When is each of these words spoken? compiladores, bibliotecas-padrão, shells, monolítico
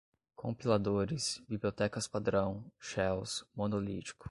compiladores, 0.35 1.43
bibliotecas-padrão, 1.47 2.65
shells, 2.79 3.45
monolítico 3.55 4.19